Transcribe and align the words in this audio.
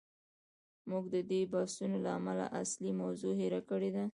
موږ 0.89 1.03
د 1.15 1.17
دې 1.29 1.41
بحثونو 1.53 1.97
له 2.05 2.11
امله 2.19 2.45
اصلي 2.61 2.91
موضوع 3.01 3.33
هیر 3.41 3.55
کړې 3.69 3.89
ده. 3.95 4.05